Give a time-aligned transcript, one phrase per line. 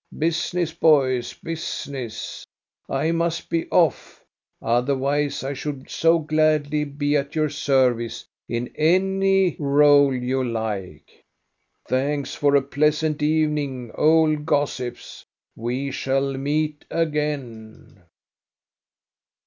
[0.17, 2.43] Business, boys, business.
[2.89, 4.23] I must be off,
[4.59, 11.21] otherwise I should so gladly be at your service in any r61e you like.
[11.87, 15.23] Thanks for a pleasant evening, old gossips.
[15.55, 18.01] We shall meet again."